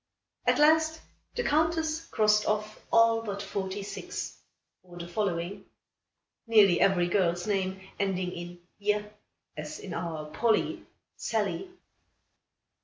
[0.47, 0.99] At last,
[1.35, 4.35] the Countess crossed off all but forty six;
[4.81, 5.65] or the following;
[6.47, 9.05] nearly every girl's name ending in je,
[9.55, 10.87] as in our "Polly,"
[11.17, 11.69] "Sallie."